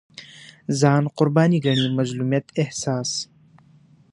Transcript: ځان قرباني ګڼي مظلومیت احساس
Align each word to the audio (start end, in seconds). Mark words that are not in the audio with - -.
ځان 0.79 1.03
قرباني 1.17 1.57
ګڼي 1.65 1.87
مظلومیت 1.97 2.45
احساس 2.61 3.09